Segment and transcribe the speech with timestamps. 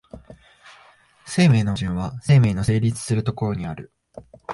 [1.27, 3.93] 生命の矛盾は生命の成立する所にある。